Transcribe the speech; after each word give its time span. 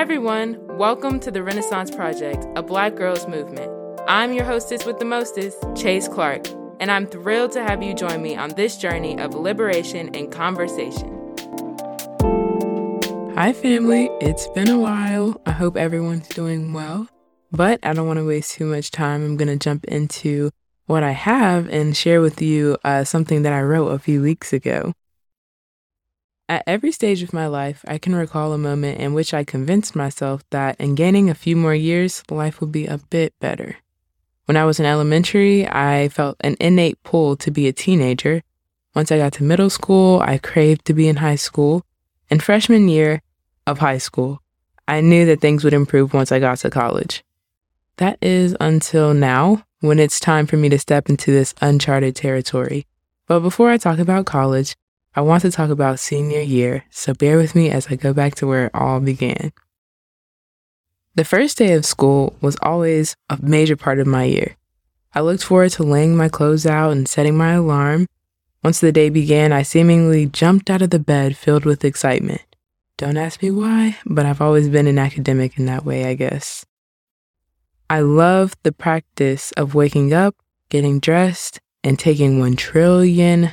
Hi, 0.00 0.02
everyone. 0.02 0.56
Welcome 0.78 1.20
to 1.20 1.30
the 1.30 1.42
Renaissance 1.42 1.90
Project, 1.90 2.46
a 2.56 2.62
Black 2.62 2.94
girls 2.94 3.28
movement. 3.28 3.70
I'm 4.08 4.32
your 4.32 4.46
hostess 4.46 4.86
with 4.86 4.98
the 4.98 5.04
mostest, 5.04 5.58
Chase 5.76 6.08
Clark, 6.08 6.48
and 6.80 6.90
I'm 6.90 7.06
thrilled 7.06 7.52
to 7.52 7.62
have 7.62 7.82
you 7.82 7.92
join 7.92 8.22
me 8.22 8.34
on 8.34 8.48
this 8.54 8.78
journey 8.78 9.18
of 9.18 9.34
liberation 9.34 10.08
and 10.14 10.32
conversation. 10.32 11.06
Hi, 13.34 13.52
family. 13.52 14.08
It's 14.22 14.48
been 14.48 14.70
a 14.70 14.78
while. 14.78 15.38
I 15.44 15.52
hope 15.52 15.76
everyone's 15.76 16.28
doing 16.28 16.72
well, 16.72 17.06
but 17.52 17.78
I 17.82 17.92
don't 17.92 18.06
want 18.06 18.20
to 18.20 18.26
waste 18.26 18.52
too 18.52 18.64
much 18.64 18.90
time. 18.90 19.22
I'm 19.22 19.36
going 19.36 19.48
to 19.48 19.62
jump 19.62 19.84
into 19.84 20.50
what 20.86 21.02
I 21.02 21.12
have 21.12 21.68
and 21.68 21.94
share 21.94 22.22
with 22.22 22.40
you 22.40 22.78
uh, 22.84 23.04
something 23.04 23.42
that 23.42 23.52
I 23.52 23.60
wrote 23.60 23.88
a 23.88 23.98
few 23.98 24.22
weeks 24.22 24.54
ago. 24.54 24.94
At 26.50 26.64
every 26.66 26.90
stage 26.90 27.22
of 27.22 27.32
my 27.32 27.46
life, 27.46 27.84
I 27.86 27.98
can 27.98 28.12
recall 28.12 28.52
a 28.52 28.58
moment 28.58 28.98
in 28.98 29.14
which 29.14 29.32
I 29.32 29.44
convinced 29.44 29.94
myself 29.94 30.42
that 30.50 30.80
in 30.80 30.96
gaining 30.96 31.30
a 31.30 31.34
few 31.36 31.54
more 31.54 31.76
years, 31.76 32.24
life 32.28 32.60
would 32.60 32.72
be 32.72 32.88
a 32.88 32.98
bit 32.98 33.32
better. 33.38 33.76
When 34.46 34.56
I 34.56 34.64
was 34.64 34.80
in 34.80 34.84
elementary, 34.84 35.68
I 35.68 36.08
felt 36.08 36.38
an 36.40 36.56
innate 36.58 37.00
pull 37.04 37.36
to 37.36 37.52
be 37.52 37.68
a 37.68 37.72
teenager. 37.72 38.42
Once 38.96 39.12
I 39.12 39.18
got 39.18 39.32
to 39.34 39.44
middle 39.44 39.70
school, 39.70 40.18
I 40.22 40.38
craved 40.38 40.86
to 40.86 40.92
be 40.92 41.06
in 41.06 41.22
high 41.22 41.36
school. 41.36 41.84
In 42.30 42.40
freshman 42.40 42.88
year 42.88 43.22
of 43.64 43.78
high 43.78 43.98
school, 43.98 44.42
I 44.88 45.02
knew 45.02 45.24
that 45.26 45.40
things 45.40 45.62
would 45.62 45.72
improve 45.72 46.12
once 46.12 46.32
I 46.32 46.40
got 46.40 46.58
to 46.58 46.70
college. 46.70 47.22
That 47.98 48.18
is 48.20 48.56
until 48.58 49.14
now, 49.14 49.66
when 49.82 50.00
it's 50.00 50.18
time 50.18 50.48
for 50.48 50.56
me 50.56 50.68
to 50.70 50.80
step 50.80 51.08
into 51.08 51.30
this 51.30 51.54
uncharted 51.60 52.16
territory. 52.16 52.88
But 53.28 53.38
before 53.38 53.70
I 53.70 53.76
talk 53.76 54.00
about 54.00 54.26
college, 54.26 54.74
I 55.14 55.22
want 55.22 55.42
to 55.42 55.50
talk 55.50 55.70
about 55.70 55.98
senior 55.98 56.40
year, 56.40 56.84
so 56.90 57.14
bear 57.14 57.36
with 57.36 57.56
me 57.56 57.68
as 57.68 57.88
I 57.88 57.96
go 57.96 58.12
back 58.12 58.36
to 58.36 58.46
where 58.46 58.66
it 58.66 58.74
all 58.74 59.00
began. 59.00 59.52
The 61.16 61.24
first 61.24 61.58
day 61.58 61.72
of 61.72 61.84
school 61.84 62.36
was 62.40 62.56
always 62.62 63.16
a 63.28 63.38
major 63.42 63.76
part 63.76 63.98
of 63.98 64.06
my 64.06 64.24
year. 64.24 64.56
I 65.12 65.20
looked 65.20 65.42
forward 65.42 65.72
to 65.72 65.82
laying 65.82 66.16
my 66.16 66.28
clothes 66.28 66.64
out 66.64 66.92
and 66.92 67.08
setting 67.08 67.36
my 67.36 67.54
alarm. 67.54 68.06
Once 68.62 68.78
the 68.78 68.92
day 68.92 69.08
began, 69.08 69.52
I 69.52 69.62
seemingly 69.62 70.26
jumped 70.26 70.70
out 70.70 70.82
of 70.82 70.90
the 70.90 71.00
bed 71.00 71.36
filled 71.36 71.64
with 71.64 71.84
excitement. 71.84 72.42
Don't 72.96 73.16
ask 73.16 73.42
me 73.42 73.50
why, 73.50 73.96
but 74.06 74.26
I've 74.26 74.40
always 74.40 74.68
been 74.68 74.86
an 74.86 74.98
academic 74.98 75.58
in 75.58 75.66
that 75.66 75.84
way, 75.84 76.04
I 76.04 76.14
guess. 76.14 76.64
I 77.88 78.00
love 78.00 78.54
the 78.62 78.70
practice 78.70 79.50
of 79.52 79.74
waking 79.74 80.12
up, 80.12 80.36
getting 80.68 81.00
dressed, 81.00 81.58
and 81.82 81.98
taking 81.98 82.38
one 82.38 82.54
trillion 82.54 83.52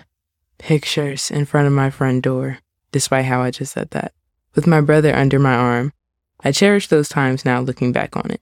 pictures 0.57 1.31
in 1.31 1.45
front 1.45 1.67
of 1.67 1.73
my 1.73 1.89
front 1.89 2.23
door, 2.23 2.59
despite 2.91 3.25
how 3.25 3.41
I 3.41 3.51
just 3.51 3.73
said 3.73 3.91
that, 3.91 4.13
with 4.55 4.67
my 4.67 4.81
brother 4.81 5.15
under 5.15 5.39
my 5.39 5.53
arm. 5.53 5.93
I 6.43 6.51
cherish 6.51 6.87
those 6.87 7.09
times 7.09 7.45
now 7.45 7.61
looking 7.61 7.91
back 7.91 8.15
on 8.15 8.29
it. 8.31 8.41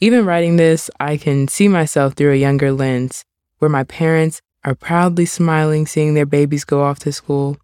Even 0.00 0.26
writing 0.26 0.56
this, 0.56 0.90
I 1.00 1.16
can 1.16 1.48
see 1.48 1.68
myself 1.68 2.14
through 2.14 2.32
a 2.32 2.36
younger 2.36 2.72
lens, 2.72 3.24
where 3.58 3.70
my 3.70 3.84
parents 3.84 4.42
are 4.64 4.74
proudly 4.74 5.24
smiling 5.24 5.86
seeing 5.86 6.14
their 6.14 6.26
babies 6.26 6.64
go 6.64 6.82
off 6.82 6.98
to 7.00 7.12
school. 7.12 7.56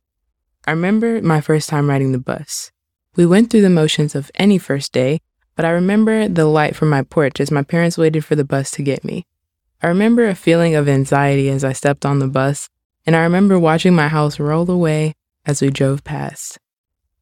I 0.66 0.70
remember 0.70 1.20
my 1.20 1.40
first 1.40 1.68
time 1.68 1.90
riding 1.90 2.12
the 2.12 2.18
bus. 2.18 2.70
We 3.16 3.26
went 3.26 3.50
through 3.50 3.62
the 3.62 3.70
motions 3.70 4.14
of 4.14 4.30
any 4.36 4.56
first 4.56 4.92
day, 4.92 5.20
but 5.56 5.66
I 5.66 5.70
remember 5.70 6.28
the 6.28 6.46
light 6.46 6.74
from 6.74 6.88
my 6.88 7.02
porch 7.02 7.40
as 7.40 7.50
my 7.50 7.62
parents 7.62 7.98
waited 7.98 8.24
for 8.24 8.36
the 8.36 8.44
bus 8.44 8.70
to 8.72 8.82
get 8.82 9.04
me. 9.04 9.26
I 9.82 9.88
remember 9.88 10.26
a 10.26 10.34
feeling 10.34 10.74
of 10.74 10.88
anxiety 10.88 11.50
as 11.50 11.64
I 11.64 11.72
stepped 11.72 12.06
on 12.06 12.20
the 12.20 12.28
bus 12.28 12.70
and 13.06 13.17
I 13.17 13.22
remember 13.22 13.58
watching 13.58 13.95
my 13.95 14.08
house 14.08 14.39
roll 14.39 14.70
away 14.70 15.14
as 15.45 15.61
we 15.61 15.70
drove 15.70 16.05
past. 16.05 16.58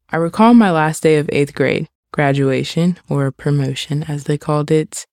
I 0.09 0.17
recall 0.17 0.53
my 0.53 0.71
last 0.71 1.03
day 1.03 1.17
of 1.17 1.29
eighth 1.31 1.53
grade, 1.53 1.87
graduation, 2.11 2.97
or 3.09 3.31
promotion 3.31 4.03
as 4.03 4.25
they 4.25 4.37
called 4.37 4.69
it. 4.69 5.05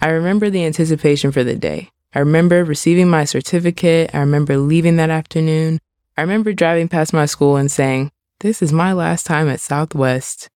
I 0.00 0.08
remember 0.08 0.50
the 0.50 0.64
anticipation 0.64 1.32
for 1.32 1.44
the 1.44 1.54
day. 1.54 1.90
I 2.14 2.18
remember 2.18 2.64
receiving 2.64 3.08
my 3.08 3.24
certificate. 3.24 4.10
I 4.12 4.18
remember 4.18 4.58
leaving 4.58 4.96
that 4.96 5.10
afternoon. 5.10 5.78
I 6.16 6.22
remember 6.22 6.52
driving 6.52 6.88
past 6.88 7.12
my 7.12 7.26
school 7.26 7.56
and 7.56 7.70
saying, 7.70 8.10
This 8.40 8.60
is 8.60 8.72
my 8.72 8.92
last 8.92 9.24
time 9.24 9.48
at 9.48 9.60
Southwest. 9.60 10.50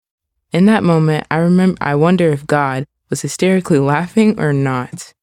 In 0.52 0.66
that 0.66 0.82
moment, 0.82 1.26
I 1.30 1.36
remember 1.38 1.78
I 1.80 1.94
wonder 1.94 2.28
if 2.30 2.46
God 2.46 2.86
was 3.08 3.22
hysterically 3.22 3.78
laughing 3.94 4.38
or 4.38 4.52
not. 4.52 5.14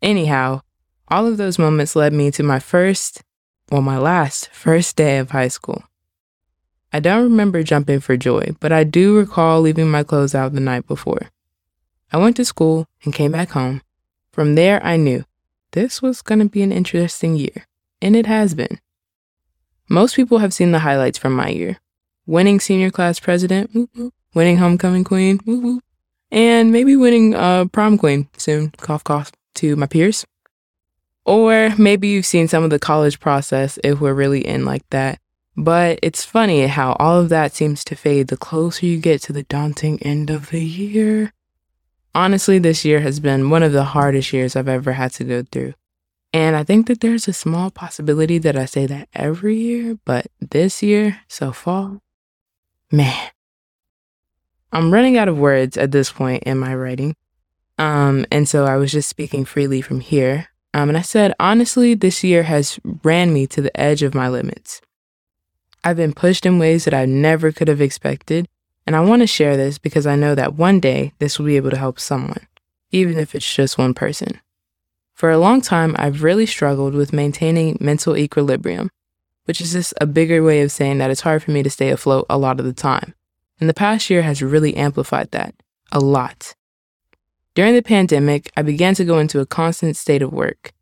Anyhow, 0.00 0.62
all 1.08 1.26
of 1.26 1.36
those 1.36 1.58
moments 1.58 1.96
led 1.96 2.12
me 2.12 2.30
to 2.30 2.42
my 2.42 2.58
first 2.58 3.22
on 3.70 3.84
my 3.84 3.98
last 3.98 4.48
first 4.50 4.96
day 4.96 5.18
of 5.18 5.30
high 5.30 5.48
school. 5.48 5.84
I 6.92 7.00
don't 7.00 7.22
remember 7.22 7.62
jumping 7.62 8.00
for 8.00 8.16
joy, 8.16 8.54
but 8.58 8.72
I 8.72 8.84
do 8.84 9.16
recall 9.16 9.60
leaving 9.60 9.90
my 9.90 10.02
clothes 10.02 10.34
out 10.34 10.52
the 10.52 10.60
night 10.60 10.86
before. 10.86 11.30
I 12.12 12.16
went 12.18 12.36
to 12.36 12.44
school 12.44 12.88
and 13.04 13.14
came 13.14 13.30
back 13.30 13.50
home. 13.50 13.82
From 14.32 14.56
there, 14.56 14.84
I 14.84 14.96
knew 14.96 15.24
this 15.72 16.02
was 16.02 16.22
going 16.22 16.40
to 16.40 16.48
be 16.48 16.62
an 16.62 16.72
interesting 16.72 17.36
year, 17.36 17.66
and 18.02 18.16
it 18.16 18.26
has 18.26 18.54
been. 18.54 18.80
Most 19.88 20.16
people 20.16 20.38
have 20.38 20.52
seen 20.52 20.72
the 20.72 20.80
highlights 20.80 21.18
from 21.18 21.32
my 21.34 21.48
year 21.48 21.78
winning 22.26 22.60
senior 22.60 22.90
class 22.90 23.18
president, 23.18 23.90
winning 24.34 24.56
homecoming 24.56 25.02
queen, 25.02 25.80
and 26.30 26.70
maybe 26.70 26.96
winning 26.96 27.34
uh, 27.34 27.64
prom 27.66 27.98
queen 27.98 28.28
soon, 28.36 28.70
cough, 28.78 29.02
cough, 29.02 29.32
to 29.54 29.74
my 29.74 29.86
peers. 29.86 30.24
Or 31.30 31.72
maybe 31.78 32.08
you've 32.08 32.26
seen 32.26 32.48
some 32.48 32.64
of 32.64 32.70
the 32.70 32.80
college 32.80 33.20
process 33.20 33.78
if 33.84 34.00
we're 34.00 34.14
really 34.14 34.44
in 34.44 34.64
like 34.64 34.82
that. 34.90 35.20
But 35.56 36.00
it's 36.02 36.24
funny 36.24 36.66
how 36.66 36.96
all 36.98 37.20
of 37.20 37.28
that 37.28 37.54
seems 37.54 37.84
to 37.84 37.94
fade 37.94 38.26
the 38.26 38.36
closer 38.36 38.84
you 38.84 38.98
get 38.98 39.22
to 39.22 39.32
the 39.32 39.44
daunting 39.44 40.02
end 40.02 40.28
of 40.28 40.50
the 40.50 40.64
year. 40.64 41.32
Honestly, 42.16 42.58
this 42.58 42.84
year 42.84 42.98
has 43.02 43.20
been 43.20 43.48
one 43.48 43.62
of 43.62 43.70
the 43.70 43.84
hardest 43.84 44.32
years 44.32 44.56
I've 44.56 44.66
ever 44.66 44.94
had 44.94 45.12
to 45.12 45.24
go 45.24 45.44
through. 45.44 45.74
And 46.32 46.56
I 46.56 46.64
think 46.64 46.88
that 46.88 47.00
there's 47.00 47.28
a 47.28 47.32
small 47.32 47.70
possibility 47.70 48.38
that 48.38 48.56
I 48.56 48.64
say 48.64 48.86
that 48.86 49.08
every 49.14 49.54
year, 49.54 49.98
but 50.04 50.26
this 50.40 50.82
year 50.82 51.20
so 51.28 51.52
far, 51.52 52.00
man, 52.90 53.30
I'm 54.72 54.92
running 54.92 55.16
out 55.16 55.28
of 55.28 55.38
words 55.38 55.76
at 55.76 55.92
this 55.92 56.10
point 56.10 56.42
in 56.42 56.58
my 56.58 56.74
writing. 56.74 57.14
Um, 57.78 58.26
and 58.32 58.48
so 58.48 58.64
I 58.64 58.74
was 58.78 58.90
just 58.90 59.08
speaking 59.08 59.44
freely 59.44 59.80
from 59.80 60.00
here. 60.00 60.49
Um, 60.72 60.88
and 60.88 60.98
I 60.98 61.02
said, 61.02 61.34
honestly, 61.40 61.94
this 61.94 62.22
year 62.22 62.44
has 62.44 62.78
ran 63.02 63.32
me 63.32 63.46
to 63.48 63.60
the 63.60 63.78
edge 63.78 64.02
of 64.02 64.14
my 64.14 64.28
limits. 64.28 64.80
I've 65.82 65.96
been 65.96 66.12
pushed 66.12 66.46
in 66.46 66.58
ways 66.58 66.84
that 66.84 66.94
I 66.94 67.06
never 67.06 67.52
could 67.52 67.68
have 67.68 67.80
expected. 67.80 68.46
And 68.86 68.96
I 68.96 69.00
want 69.00 69.20
to 69.20 69.26
share 69.26 69.56
this 69.56 69.78
because 69.78 70.06
I 70.06 70.16
know 70.16 70.34
that 70.34 70.54
one 70.54 70.80
day 70.80 71.12
this 71.18 71.38
will 71.38 71.46
be 71.46 71.56
able 71.56 71.70
to 71.70 71.76
help 71.76 72.00
someone, 72.00 72.46
even 72.90 73.18
if 73.18 73.34
it's 73.34 73.54
just 73.54 73.78
one 73.78 73.94
person. 73.94 74.40
For 75.14 75.30
a 75.30 75.38
long 75.38 75.60
time, 75.60 75.94
I've 75.98 76.22
really 76.22 76.46
struggled 76.46 76.94
with 76.94 77.12
maintaining 77.12 77.76
mental 77.80 78.16
equilibrium, 78.16 78.90
which 79.44 79.60
is 79.60 79.72
just 79.72 79.94
a 80.00 80.06
bigger 80.06 80.42
way 80.42 80.62
of 80.62 80.72
saying 80.72 80.98
that 80.98 81.10
it's 81.10 81.20
hard 81.20 81.42
for 81.42 81.50
me 81.50 81.62
to 81.62 81.70
stay 81.70 81.90
afloat 81.90 82.26
a 82.30 82.38
lot 82.38 82.58
of 82.58 82.66
the 82.66 82.72
time. 82.72 83.14
And 83.60 83.68
the 83.68 83.74
past 83.74 84.08
year 84.08 84.22
has 84.22 84.42
really 84.42 84.74
amplified 84.76 85.30
that 85.32 85.54
a 85.92 86.00
lot. 86.00 86.54
During 87.54 87.74
the 87.74 87.82
pandemic, 87.82 88.50
I 88.56 88.62
began 88.62 88.94
to 88.94 89.04
go 89.04 89.18
into 89.18 89.40
a 89.40 89.46
constant 89.46 89.96
state 89.96 90.22
of 90.22 90.32
work. 90.32 90.72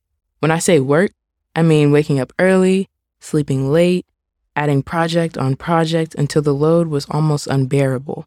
When 0.41 0.51
I 0.51 0.59
say 0.59 0.81
work, 0.81 1.13
I 1.57 1.63
mean 1.63 1.93
waking 1.93 2.21
up 2.21 2.33
early, 2.39 2.89
sleeping 3.21 3.73
late, 3.73 4.07
adding 4.55 4.83
project 4.83 5.39
on 5.39 5.57
project 5.57 6.15
until 6.15 6.43
the 6.43 6.55
load 6.55 6.89
was 6.89 7.07
almost 7.11 7.47
unbearable. 7.47 8.27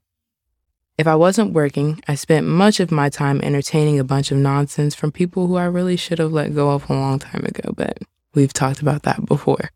If 0.97 1.07
I 1.07 1.15
wasn't 1.15 1.53
working, 1.53 2.01
I 2.07 2.15
spent 2.15 2.47
much 2.47 2.79
of 2.79 2.91
my 2.91 3.09
time 3.09 3.41
entertaining 3.41 3.99
a 3.99 4.03
bunch 4.03 4.31
of 4.31 4.37
nonsense 4.37 4.95
from 4.95 5.11
people 5.11 5.47
who 5.47 5.55
I 5.55 5.65
really 5.65 5.95
should 5.95 6.19
have 6.19 6.31
let 6.31 6.55
go 6.55 6.71
of 6.71 6.89
a 6.89 6.93
long 6.93 7.19
time 7.19 7.45
ago, 7.45 7.73
but 7.75 7.99
we've 8.33 8.53
talked 8.53 8.81
about 8.81 9.03
that 9.03 9.25
before. 9.25 9.71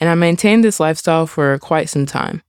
And 0.00 0.08
I 0.10 0.14
maintained 0.14 0.64
this 0.64 0.80
lifestyle 0.80 1.26
for 1.26 1.58
quite 1.58 1.88
some 1.88 2.06
time. 2.06 2.42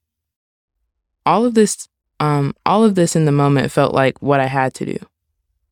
All 1.26 1.46
of 1.46 1.54
this 1.54 1.88
um, 2.20 2.56
all 2.66 2.84
of 2.84 2.96
this 2.96 3.16
in 3.16 3.26
the 3.26 3.32
moment 3.32 3.72
felt 3.72 3.94
like 3.94 4.22
what 4.22 4.40
I 4.40 4.48
had 4.48 4.74
to 4.76 4.86
do. 4.86 4.98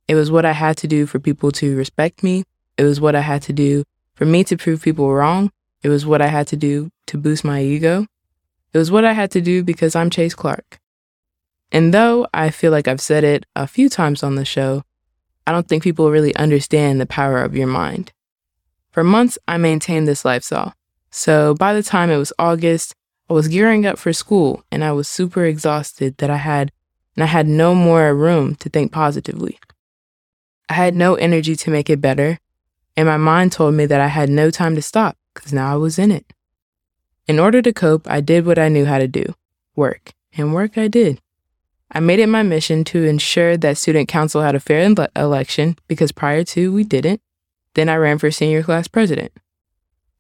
It 0.08 0.16
was 0.16 0.30
what 0.30 0.46
I 0.46 0.52
had 0.52 0.78
to 0.78 0.88
do 0.88 1.06
for 1.06 1.20
people 1.20 1.52
to 1.54 1.76
respect 1.76 2.24
me. 2.24 2.44
It 2.78 2.84
was 2.84 3.02
what 3.02 3.16
I 3.16 3.22
had 3.22 3.42
to 3.44 3.54
do 3.54 3.84
for 4.14 4.26
me 4.26 4.44
to 4.46 4.58
prove 4.58 4.82
people 4.82 5.12
wrong. 5.14 5.52
It 5.82 5.90
was 5.90 6.06
what 6.06 6.22
I 6.22 6.28
had 6.28 6.48
to 6.48 6.56
do 6.56 6.92
to 7.08 7.18
boost 7.18 7.44
my 7.44 7.62
ego. 7.62 8.06
It 8.74 8.78
was 8.78 8.92
what 8.92 9.06
I 9.06 9.14
had 9.14 9.32
to 9.32 9.42
do 9.42 9.64
because 9.64 9.96
I'm 9.96 10.10
Chase 10.10 10.36
Clark. 10.36 10.80
And 11.72 11.94
though 11.94 12.28
I 12.34 12.50
feel 12.52 12.72
like 12.72 12.88
I've 12.88 13.02
said 13.02 13.24
it 13.24 13.46
a 13.56 13.68
few 13.68 13.90
times 13.90 14.24
on 14.24 14.36
the 14.36 14.46
show, 14.46 14.84
I 15.48 15.52
don't 15.52 15.68
think 15.68 15.84
people 15.84 16.12
really 16.12 16.36
understand 16.36 17.00
the 17.00 17.06
power 17.06 17.42
of 17.42 17.56
your 17.56 17.68
mind. 17.68 18.12
For 18.92 19.04
months, 19.04 19.38
I 19.48 19.58
maintained 19.58 20.08
this 20.08 20.26
lifestyle. 20.26 20.74
So 21.12 21.54
by 21.56 21.74
the 21.74 21.84
time 21.84 22.10
it 22.10 22.18
was 22.18 22.34
August, 22.40 22.96
I 23.30 23.34
was 23.34 23.48
gearing 23.48 23.86
up 23.86 23.98
for 23.98 24.14
school 24.14 24.64
and 24.72 24.84
I 24.84 24.92
was 24.92 25.08
super 25.08 25.46
exhausted 25.46 26.18
that 26.18 26.30
I 26.30 26.38
had 26.38 26.72
and 27.16 27.24
I 27.24 27.28
had 27.28 27.48
no 27.48 27.74
more 27.74 28.14
room 28.14 28.56
to 28.56 28.70
think 28.70 28.92
positively. 28.92 29.58
I 30.70 30.74
had 30.74 30.96
no 30.96 31.16
energy 31.16 31.56
to 31.56 31.72
make 31.72 31.90
it 31.90 32.02
better, 32.02 32.40
and 32.98 33.08
my 33.08 33.18
mind 33.18 33.52
told 33.52 33.76
me 33.76 33.86
that 33.86 34.02
I 34.02 34.08
had 34.08 34.30
no 34.30 34.50
time 34.50 34.76
to 34.76 34.82
stop 34.82 35.18
because 35.34 35.54
now 35.54 35.72
I 35.72 35.78
was 35.78 35.98
in 35.98 36.12
it. 36.12 36.26
In 37.28 37.40
order 37.40 37.62
to 37.62 37.74
cope, 37.74 38.08
I 38.08 38.22
did 38.22 38.46
what 38.46 38.60
I 38.60 38.70
knew 38.70 38.86
how 38.86 39.00
to 39.00 39.08
do 39.08 39.34
work, 39.76 40.14
and 40.38 40.54
work 40.54 40.78
I 40.78 40.88
did. 40.88 41.22
I 41.92 42.00
made 42.00 42.20
it 42.20 42.28
my 42.28 42.44
mission 42.44 42.84
to 42.86 43.04
ensure 43.04 43.58
that 43.58 43.78
student 43.78 44.08
council 44.08 44.42
had 44.42 44.56
a 44.56 44.60
fair 44.60 44.94
election 45.16 45.78
because 45.88 46.12
prior 46.12 46.44
to, 46.46 46.74
we 46.74 46.84
didn't. 46.84 47.22
Then 47.74 47.90
I 47.90 47.96
ran 47.96 48.18
for 48.18 48.32
senior 48.32 48.64
class 48.64 48.88
president. 48.88 49.32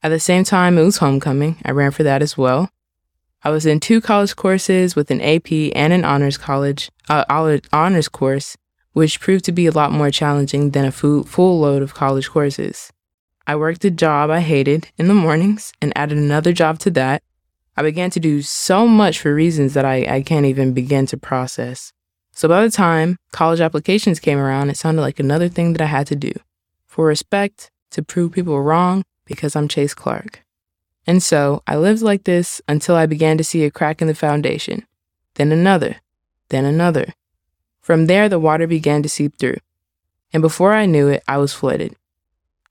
At 0.03 0.09
the 0.09 0.19
same 0.19 0.43
time, 0.43 0.77
it 0.77 0.83
was 0.83 0.97
homecoming. 0.97 1.57
I 1.65 1.71
ran 1.71 1.91
for 1.91 2.03
that 2.03 2.21
as 2.21 2.37
well. 2.37 2.69
I 3.45 3.51
was 3.51 3.67
in 3.67 3.79
two 3.79 4.01
college 4.01 4.35
courses 4.35 4.95
with 4.95 5.11
an 5.11 5.21
AP 5.21 5.51
and 5.75 5.93
an 5.93 6.03
honors 6.03 6.35
college 6.35 6.89
uh, 7.09 7.23
honors 7.71 8.09
course, 8.09 8.57
which 8.93 9.19
proved 9.19 9.45
to 9.45 9.51
be 9.51 9.67
a 9.67 9.71
lot 9.71 9.91
more 9.91 10.09
challenging 10.09 10.71
than 10.71 10.83
a 10.83 10.91
full, 10.91 11.23
full 11.23 11.59
load 11.59 11.83
of 11.83 11.93
college 11.93 12.27
courses. 12.27 12.91
I 13.45 13.55
worked 13.55 13.85
a 13.85 13.91
job 13.91 14.31
I 14.31 14.39
hated 14.39 14.89
in 14.97 15.07
the 15.07 15.13
mornings 15.13 15.71
and 15.79 15.95
added 15.95 16.17
another 16.17 16.53
job 16.53 16.79
to 16.79 16.89
that. 16.91 17.21
I 17.77 17.83
began 17.83 18.09
to 18.11 18.19
do 18.19 18.41
so 18.41 18.87
much 18.87 19.19
for 19.19 19.35
reasons 19.35 19.75
that 19.75 19.85
I, 19.85 20.07
I 20.15 20.21
can't 20.23 20.47
even 20.47 20.73
begin 20.73 21.05
to 21.05 21.17
process. 21.17 21.93
So 22.31 22.47
by 22.49 22.63
the 22.63 22.71
time 22.71 23.15
college 23.31 23.61
applications 23.61 24.19
came 24.19 24.39
around, 24.39 24.71
it 24.71 24.77
sounded 24.77 25.03
like 25.03 25.19
another 25.19 25.49
thing 25.49 25.73
that 25.73 25.83
I 25.83 25.85
had 25.85 26.07
to 26.07 26.15
do 26.15 26.31
for 26.87 27.05
respect, 27.05 27.69
to 27.91 28.01
prove 28.01 28.31
people 28.31 28.59
wrong, 28.59 29.03
because 29.23 29.55
I'm 29.55 29.67
Chase 29.67 29.93
Clark. 29.93 30.44
And 31.07 31.21
so 31.21 31.61
I 31.67 31.75
lived 31.75 32.01
like 32.01 32.23
this 32.23 32.61
until 32.67 32.95
I 32.95 33.05
began 33.05 33.37
to 33.37 33.43
see 33.43 33.63
a 33.63 33.71
crack 33.71 34.01
in 34.01 34.07
the 34.07 34.15
foundation, 34.15 34.85
then 35.35 35.51
another, 35.51 35.97
then 36.49 36.65
another. 36.65 37.13
From 37.81 38.07
there, 38.07 38.27
the 38.27 38.39
water 38.39 38.65
began 38.65 39.03
to 39.03 39.09
seep 39.09 39.37
through. 39.37 39.57
And 40.33 40.41
before 40.41 40.73
I 40.73 40.85
knew 40.85 41.07
it, 41.07 41.23
I 41.27 41.37
was 41.37 41.53
flooded. 41.53 41.95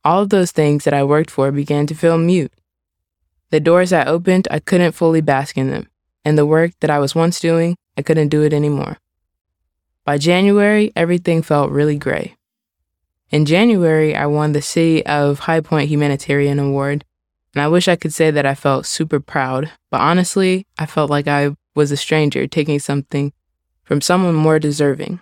All 0.05 0.23
of 0.23 0.31
those 0.31 0.51
things 0.51 0.85
that 0.85 0.93
I 0.93 1.05
worked 1.05 1.31
for 1.31 1.51
began 1.53 1.87
to 1.87 1.95
feel 1.95 2.19
mute. 2.19 2.53
The 3.51 3.61
doors 3.61 3.93
I 3.93 4.05
opened, 4.05 4.49
I 4.51 4.59
couldn't 4.59 4.93
fully 4.93 5.21
bask 5.21 5.57
in 5.57 5.71
them, 5.71 5.89
and 6.25 6.37
the 6.37 6.45
work 6.45 6.73
that 6.81 6.91
I 6.91 6.99
was 6.99 7.15
once 7.15 7.39
doing, 7.39 7.77
I 7.97 8.03
couldn't 8.03 8.29
do 8.29 8.43
it 8.43 8.53
anymore. 8.53 8.99
By 10.05 10.19
January, 10.19 10.93
everything 10.97 11.41
felt 11.43 11.71
really 11.71 11.97
gray. 11.97 12.35
In 13.31 13.47
January, 13.47 14.15
I 14.15 14.27
won 14.27 14.53
the 14.53 14.61
City 14.61 15.07
of 15.07 15.41
High 15.41 15.61
Point 15.61 15.89
Humanitarian 15.89 16.59
Award, 16.59 17.05
and 17.55 17.63
I 17.63 17.69
wish 17.69 17.87
I 17.87 17.97
could 17.97 18.13
say 18.13 18.31
that 18.31 18.47
I 18.47 18.55
felt 18.55 18.87
super 18.87 19.21
proud, 19.21 19.71
but 19.91 20.01
honestly, 20.01 20.67
I 20.79 20.87
felt 20.87 21.11
like 21.11 21.29
I 21.29 21.57
was 21.75 21.93
a 21.93 21.97
stranger 21.97 22.47
taking 22.47 22.79
something 22.79 23.33
from 23.85 24.01
someone 24.01 24.35
more 24.35 24.59
deserving. 24.59 25.21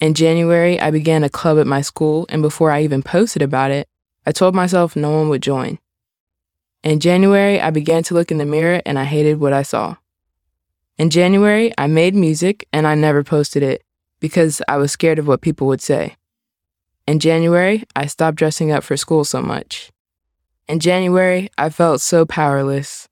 In 0.00 0.14
January, 0.14 0.80
I 0.80 0.90
began 0.90 1.22
a 1.22 1.30
club 1.30 1.58
at 1.58 1.66
my 1.66 1.80
school, 1.80 2.26
and 2.28 2.42
before 2.42 2.70
I 2.70 2.82
even 2.82 3.02
posted 3.02 3.40
about 3.40 3.70
it, 3.70 3.88
I 4.26 4.32
told 4.32 4.54
myself 4.54 4.96
no 4.96 5.10
one 5.10 5.28
would 5.28 5.42
join. 5.42 5.78
In 6.82 6.98
January, 6.98 7.60
I 7.60 7.70
began 7.70 8.02
to 8.04 8.14
look 8.14 8.32
in 8.32 8.38
the 8.38 8.44
mirror 8.44 8.82
and 8.84 8.98
I 8.98 9.04
hated 9.04 9.38
what 9.38 9.52
I 9.52 9.62
saw. 9.62 9.96
In 10.98 11.10
January, 11.10 11.72
I 11.78 11.86
made 11.86 12.14
music 12.14 12.66
and 12.72 12.86
I 12.86 12.96
never 12.96 13.22
posted 13.22 13.62
it 13.62 13.84
because 14.18 14.60
I 14.66 14.76
was 14.78 14.90
scared 14.90 15.20
of 15.20 15.28
what 15.28 15.40
people 15.40 15.68
would 15.68 15.80
say. 15.80 16.16
In 17.06 17.20
January, 17.20 17.84
I 17.94 18.06
stopped 18.06 18.36
dressing 18.36 18.72
up 18.72 18.82
for 18.82 18.96
school 18.96 19.24
so 19.24 19.40
much. 19.40 19.91
In 20.72 20.80
January, 20.80 21.50
I 21.58 21.68
felt 21.68 22.00
so 22.00 22.24
powerless. 22.24 23.06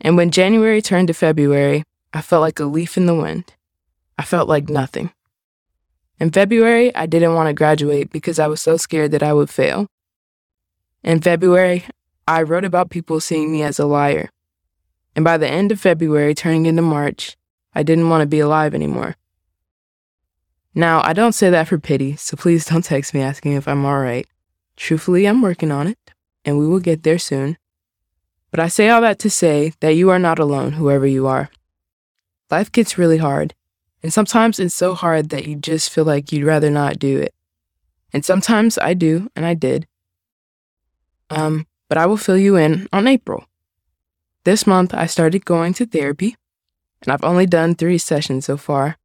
And 0.00 0.16
when 0.16 0.32
January 0.32 0.82
turned 0.82 1.06
to 1.06 1.14
February, 1.14 1.84
I 2.12 2.22
felt 2.22 2.40
like 2.40 2.58
a 2.58 2.64
leaf 2.64 2.96
in 2.96 3.06
the 3.06 3.14
wind. 3.14 3.54
I 4.18 4.24
felt 4.24 4.48
like 4.48 4.68
nothing. 4.68 5.12
In 6.18 6.32
February, 6.32 6.92
I 6.96 7.06
didn't 7.06 7.36
want 7.36 7.46
to 7.46 7.52
graduate 7.52 8.10
because 8.10 8.40
I 8.40 8.48
was 8.48 8.60
so 8.60 8.76
scared 8.76 9.12
that 9.12 9.22
I 9.22 9.32
would 9.32 9.48
fail. 9.48 9.86
In 11.04 11.20
February, 11.20 11.84
I 12.26 12.42
wrote 12.42 12.64
about 12.64 12.90
people 12.90 13.20
seeing 13.20 13.52
me 13.52 13.62
as 13.62 13.78
a 13.78 13.86
liar. 13.86 14.28
And 15.14 15.24
by 15.24 15.38
the 15.38 15.48
end 15.48 15.70
of 15.70 15.78
February, 15.78 16.34
turning 16.34 16.66
into 16.66 16.82
March, 16.82 17.36
I 17.76 17.84
didn't 17.84 18.08
want 18.08 18.22
to 18.22 18.26
be 18.26 18.40
alive 18.40 18.74
anymore. 18.74 19.14
Now, 20.74 21.00
I 21.04 21.12
don't 21.12 21.30
say 21.30 21.48
that 21.50 21.68
for 21.68 21.78
pity, 21.78 22.16
so 22.16 22.36
please 22.36 22.64
don't 22.64 22.84
text 22.84 23.14
me 23.14 23.20
asking 23.20 23.52
if 23.52 23.68
I'm 23.68 23.84
alright. 23.84 24.26
Truthfully, 24.74 25.26
I'm 25.26 25.42
working 25.42 25.70
on 25.70 25.86
it, 25.86 26.12
and 26.44 26.58
we 26.58 26.66
will 26.66 26.80
get 26.80 27.02
there 27.02 27.18
soon. 27.18 27.56
But 28.50 28.60
I 28.60 28.68
say 28.68 28.88
all 28.88 29.00
that 29.02 29.18
to 29.20 29.30
say 29.30 29.72
that 29.80 29.94
you 29.94 30.10
are 30.10 30.18
not 30.18 30.38
alone, 30.38 30.72
whoever 30.72 31.06
you 31.06 31.26
are. 31.26 31.50
Life 32.50 32.72
gets 32.72 32.98
really 32.98 33.18
hard, 33.18 33.54
and 34.02 34.12
sometimes 34.12 34.58
it's 34.58 34.74
so 34.74 34.94
hard 34.94 35.30
that 35.30 35.46
you 35.46 35.56
just 35.56 35.90
feel 35.90 36.04
like 36.04 36.32
you'd 36.32 36.46
rather 36.46 36.70
not 36.70 36.98
do 36.98 37.18
it. 37.18 37.34
And 38.12 38.24
sometimes 38.24 38.76
I 38.78 38.94
do, 38.94 39.30
and 39.36 39.46
I 39.46 39.54
did. 39.54 39.86
Um, 41.30 41.66
but 41.88 41.96
I 41.96 42.06
will 42.06 42.16
fill 42.16 42.36
you 42.36 42.56
in 42.56 42.88
on 42.92 43.06
April. 43.06 43.46
This 44.44 44.66
month 44.66 44.94
I 44.94 45.06
started 45.06 45.44
going 45.44 45.74
to 45.74 45.86
therapy, 45.86 46.36
and 47.02 47.12
I've 47.12 47.24
only 47.24 47.46
done 47.46 47.74
three 47.74 47.98
sessions 47.98 48.46
so 48.46 48.56
far. 48.56 48.96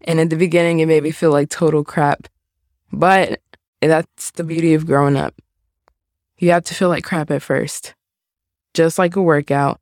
And 0.00 0.20
in 0.20 0.28
the 0.28 0.36
beginning, 0.36 0.80
it 0.80 0.86
made 0.86 1.02
me 1.02 1.10
feel 1.10 1.32
like 1.32 1.50
total 1.50 1.84
crap. 1.84 2.28
But 2.92 3.40
that's 3.80 4.30
the 4.32 4.44
beauty 4.44 4.74
of 4.74 4.86
growing 4.86 5.16
up. 5.16 5.34
You 6.38 6.50
have 6.50 6.64
to 6.64 6.74
feel 6.74 6.88
like 6.88 7.04
crap 7.04 7.30
at 7.30 7.42
first. 7.42 7.94
Just 8.74 8.98
like 8.98 9.16
a 9.16 9.22
workout. 9.22 9.80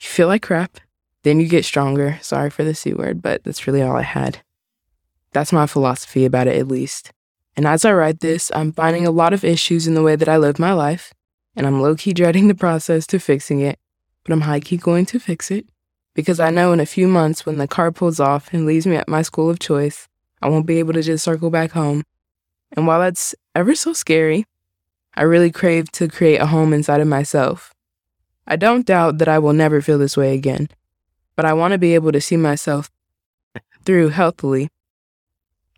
You 0.00 0.08
feel 0.08 0.28
like 0.28 0.42
crap, 0.42 0.78
then 1.22 1.40
you 1.40 1.48
get 1.48 1.64
stronger. 1.64 2.18
Sorry 2.22 2.50
for 2.50 2.64
the 2.64 2.74
C 2.74 2.92
word, 2.92 3.22
but 3.22 3.44
that's 3.44 3.66
really 3.66 3.82
all 3.82 3.96
I 3.96 4.02
had. 4.02 4.42
That's 5.32 5.52
my 5.52 5.66
philosophy 5.66 6.24
about 6.24 6.48
it, 6.48 6.56
at 6.56 6.68
least. 6.68 7.12
And 7.56 7.66
as 7.66 7.84
I 7.84 7.92
write 7.92 8.20
this, 8.20 8.50
I'm 8.54 8.72
finding 8.72 9.06
a 9.06 9.10
lot 9.10 9.32
of 9.32 9.44
issues 9.44 9.86
in 9.86 9.94
the 9.94 10.02
way 10.02 10.16
that 10.16 10.28
I 10.28 10.38
live 10.38 10.58
my 10.58 10.72
life, 10.72 11.12
and 11.54 11.66
I'm 11.66 11.80
low 11.80 11.94
key 11.94 12.12
dreading 12.12 12.48
the 12.48 12.54
process 12.54 13.06
to 13.08 13.18
fixing 13.18 13.60
it, 13.60 13.78
but 14.24 14.32
I'm 14.32 14.42
high 14.42 14.60
key 14.60 14.76
going 14.76 15.06
to 15.06 15.20
fix 15.20 15.50
it 15.50 15.66
because 16.14 16.40
I 16.40 16.50
know 16.50 16.72
in 16.72 16.80
a 16.80 16.86
few 16.86 17.08
months 17.08 17.46
when 17.46 17.58
the 17.58 17.68
car 17.68 17.92
pulls 17.92 18.20
off 18.20 18.52
and 18.52 18.66
leaves 18.66 18.86
me 18.86 18.96
at 18.96 19.08
my 19.08 19.22
school 19.22 19.48
of 19.48 19.58
choice, 19.58 20.08
I 20.42 20.48
won't 20.48 20.66
be 20.66 20.78
able 20.78 20.92
to 20.94 21.02
just 21.02 21.24
circle 21.24 21.50
back 21.50 21.72
home. 21.72 22.04
And 22.72 22.86
while 22.86 23.00
that's 23.00 23.34
ever 23.54 23.74
so 23.74 23.92
scary, 23.92 24.44
I 25.14 25.22
really 25.22 25.50
crave 25.50 25.90
to 25.92 26.08
create 26.08 26.40
a 26.40 26.46
home 26.46 26.72
inside 26.72 27.00
of 27.00 27.08
myself. 27.08 27.74
I 28.46 28.56
don't 28.56 28.86
doubt 28.86 29.18
that 29.18 29.28
I 29.28 29.38
will 29.38 29.52
never 29.52 29.80
feel 29.80 29.98
this 29.98 30.16
way 30.16 30.34
again 30.34 30.68
but 31.40 31.46
I 31.46 31.54
want 31.54 31.72
to 31.72 31.78
be 31.78 31.94
able 31.94 32.12
to 32.12 32.20
see 32.20 32.36
myself 32.36 32.90
through 33.86 34.10
healthily. 34.10 34.68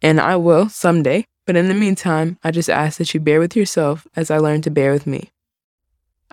And 0.02 0.20
I 0.20 0.34
will 0.34 0.69
someday, 0.69 1.29
but 1.46 1.56
in 1.56 1.69
the 1.69 1.75
meantime, 1.75 2.37
I 2.43 2.50
just 2.50 2.69
ask 2.69 2.99
that 2.99 3.14
you 3.14 3.20
bear 3.20 3.38
with 3.38 3.55
yourself 3.55 4.05
as 4.17 4.29
I 4.29 4.38
learn 4.38 4.62
to 4.62 4.73
bear 4.73 4.93
with 4.93 5.06
me. 5.06 5.31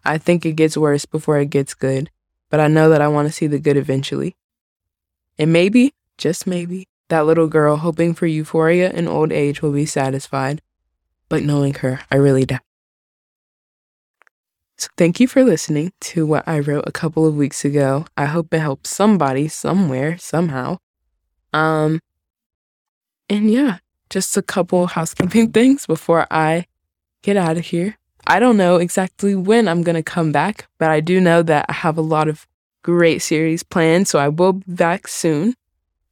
I 0.03 0.17
think 0.17 0.47
it 0.47 0.53
gets 0.53 0.75
worse 0.75 1.05
before 1.05 1.37
it 1.37 1.51
gets 1.51 1.75
good, 1.75 2.09
but 2.49 2.59
I 2.59 2.67
know 2.67 2.89
that 2.89 3.03
I 3.03 3.07
want 3.07 3.27
to 3.27 3.31
see 3.31 3.45
the 3.45 3.59
good 3.59 3.77
eventually. 3.77 4.35
And 5.37 5.53
maybe, 5.53 5.93
just 6.17 6.47
maybe, 6.47 6.87
that 7.09 7.27
little 7.27 7.47
girl 7.47 7.75
hoping 7.77 8.15
for 8.15 8.25
euphoria 8.25 8.89
in 8.89 9.07
old 9.07 9.31
age 9.31 9.61
will 9.61 9.73
be 9.73 9.85
satisfied. 9.85 10.59
But 11.27 11.43
knowing 11.43 11.75
her, 11.75 11.99
I 12.09 12.15
really 12.15 12.45
doubt. 12.45 12.68
So 14.79 14.87
thank 14.95 15.19
you 15.19 15.27
for 15.27 15.43
listening 15.43 15.91
to 15.99 16.25
what 16.25 16.47
I 16.47 16.59
wrote 16.59 16.85
a 16.87 16.91
couple 16.93 17.27
of 17.27 17.35
weeks 17.35 17.65
ago. 17.65 18.05
I 18.15 18.23
hope 18.23 18.53
it 18.53 18.59
helps 18.59 18.89
somebody 18.89 19.49
somewhere 19.49 20.17
somehow. 20.17 20.77
Um 21.51 21.99
and 23.29 23.51
yeah, 23.51 23.79
just 24.09 24.37
a 24.37 24.41
couple 24.41 24.87
housekeeping 24.87 25.51
things 25.57 25.85
before 25.85 26.27
I 26.31 26.65
get 27.23 27.35
out 27.35 27.57
of 27.57 27.65
here. 27.65 27.97
I 28.25 28.39
don't 28.39 28.55
know 28.55 28.77
exactly 28.77 29.35
when 29.35 29.67
I'm 29.67 29.83
going 29.83 29.97
to 29.97 30.03
come 30.03 30.31
back, 30.31 30.69
but 30.77 30.89
I 30.89 31.01
do 31.01 31.19
know 31.19 31.43
that 31.43 31.65
I 31.67 31.73
have 31.73 31.97
a 31.97 32.01
lot 32.01 32.29
of 32.29 32.47
great 32.81 33.19
series 33.19 33.63
planned, 33.63 34.07
so 34.07 34.17
I 34.17 34.29
will 34.29 34.53
be 34.53 34.63
back 34.65 35.09
soon. 35.09 35.55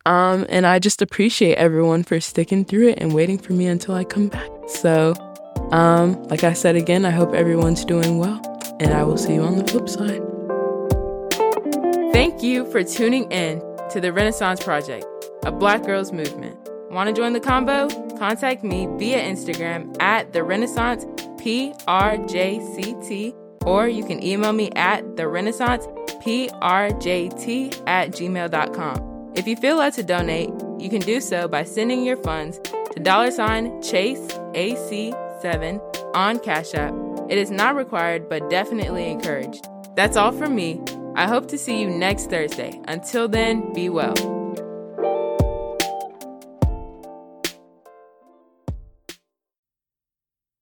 Um 0.06 0.46
and 0.50 0.68
I 0.68 0.80
just 0.80 1.02
appreciate 1.02 1.56
everyone 1.56 2.04
for 2.04 2.20
sticking 2.20 2.66
through 2.66 2.90
it 2.90 3.00
and 3.00 3.14
waiting 3.14 3.38
for 3.38 3.54
me 3.54 3.68
until 3.68 3.96
I 3.96 4.04
come 4.04 4.28
back. 4.28 4.50
So, 4.68 5.14
um 5.72 6.22
like 6.26 6.44
I 6.44 6.52
said 6.52 6.76
again, 6.76 7.06
I 7.06 7.12
hope 7.12 7.34
everyone's 7.34 7.86
doing 7.86 8.18
well 8.18 8.57
and 8.80 8.94
I 8.94 9.04
will 9.04 9.18
see 9.18 9.34
you 9.36 9.42
on 9.42 9.58
the 9.58 9.68
flip 9.68 9.90
side. 9.90 10.24
Thank 12.14 12.42
you 12.44 12.66
for 12.72 12.84
tuning 12.84 13.32
in 13.32 13.62
to 13.92 14.02
the 14.02 14.12
Renaissance 14.12 14.64
Project, 14.64 15.06
a 15.46 15.52
Black 15.52 15.84
Girls 15.84 16.12
Movement. 16.12 16.58
Want 16.90 17.08
to 17.08 17.14
join 17.14 17.34
the 17.34 17.40
combo? 17.40 17.88
Contact 18.18 18.64
me 18.64 18.88
via 18.98 19.22
Instagram 19.22 19.96
at 20.02 20.34
the 20.34 20.44
Renaissance 20.44 21.06
PRJCT, 21.42 23.34
or 23.66 23.88
you 23.88 24.04
can 24.04 24.24
email 24.24 24.54
me 24.54 24.72
at 24.76 25.18
the 25.18 25.28
Renaissance 25.28 25.86
PRJT 26.24 27.84
at 27.88 28.12
gmail.com. 28.12 29.32
If 29.36 29.48
you 29.48 29.56
feel 29.56 29.78
led 29.78 29.94
to 29.94 30.04
donate, 30.04 30.50
you 30.80 30.90
can 30.90 31.02
do 31.02 31.22
so 31.22 31.48
by 31.48 31.64
sending 31.64 32.04
your 32.04 32.18
funds 32.18 32.60
to 32.92 33.00
dollar 33.00 33.32
sign 33.32 33.82
Chase 33.82 34.28
AC7 34.54 36.16
on 36.16 36.40
Cash 36.40 36.74
App 36.74 37.07
it 37.30 37.38
is 37.38 37.52
not 37.52 37.76
required, 37.76 38.30
but 38.30 38.50
definitely 38.50 39.10
encouraged. 39.10 39.68
That's 39.96 40.18
all 40.18 40.32
from 40.32 40.56
me. 40.56 40.82
I 41.16 41.28
hope 41.28 41.48
to 41.48 41.58
see 41.58 41.82
you 41.82 41.90
next 41.90 42.30
Thursday. 42.30 42.80
Until 42.88 43.28
then, 43.28 43.74
be 43.74 43.90
well. 43.90 44.37